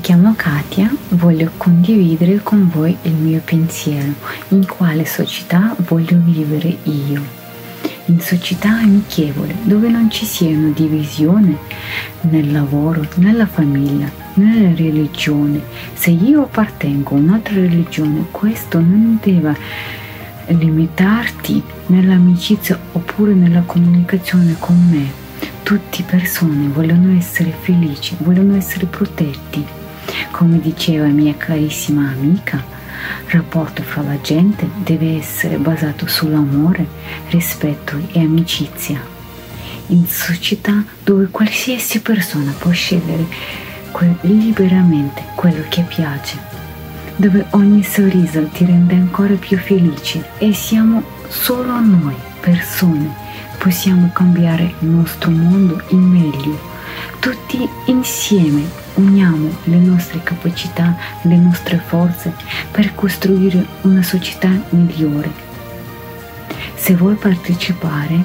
[0.00, 4.12] chiamo Katia, voglio condividere con voi il mio pensiero,
[4.48, 7.22] in quale società voglio vivere io.
[8.06, 11.56] In società amichevole, dove non ci siano divisioni
[12.22, 15.60] nel lavoro, nella famiglia, nella religione.
[15.94, 19.56] Se io appartengo a un'altra religione, questo non deve
[20.48, 25.26] limitarti nell'amicizia oppure nella comunicazione con me.
[25.62, 29.64] Tutte persone vogliono essere felici, vogliono essere protetti.
[30.30, 32.56] Come diceva mia carissima amica,
[33.26, 36.86] il rapporto fra la gente deve essere basato sull'amore,
[37.28, 39.00] rispetto e amicizia.
[39.88, 43.26] In società dove qualsiasi persona può scegliere
[44.22, 46.38] liberamente quello che piace,
[47.16, 53.12] dove ogni sorriso ti rende ancora più felice e siamo solo noi, persone,
[53.58, 56.76] possiamo cambiare il nostro mondo in meglio.
[57.20, 62.32] Tutti insieme uniamo le nostre capacità, le nostre forze
[62.70, 65.30] per costruire una società migliore.
[66.76, 68.24] Se vuoi partecipare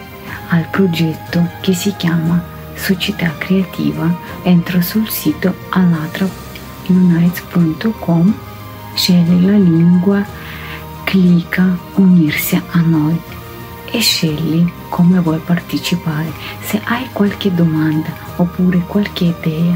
[0.49, 8.37] al progetto che si chiama Società Creativa, entra sul sito alatraunites.com,
[8.93, 10.23] scegli la lingua,
[11.03, 13.19] clicca unirsi a noi
[13.85, 16.31] e scegli come vuoi partecipare.
[16.61, 19.75] Se hai qualche domanda oppure qualche idea,